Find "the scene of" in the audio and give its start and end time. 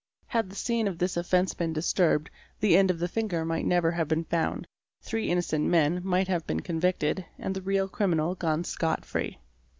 0.49-0.97